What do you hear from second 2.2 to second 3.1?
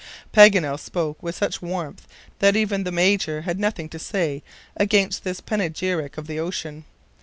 that even the